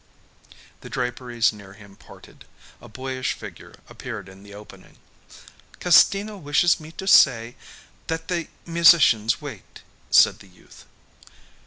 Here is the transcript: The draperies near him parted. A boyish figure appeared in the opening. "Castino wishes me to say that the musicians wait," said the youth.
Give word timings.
The 0.79 0.89
draperies 0.89 1.53
near 1.53 1.73
him 1.73 1.95
parted. 1.95 2.45
A 2.81 2.89
boyish 2.89 3.33
figure 3.33 3.75
appeared 3.87 4.27
in 4.29 4.41
the 4.41 4.51
opening. 4.51 4.97
"Castino 5.79 6.41
wishes 6.41 6.79
me 6.79 6.91
to 6.93 7.05
say 7.05 7.55
that 8.07 8.27
the 8.27 8.47
musicians 8.65 9.43
wait," 9.43 9.83
said 10.09 10.39
the 10.39 10.47
youth. 10.47 10.87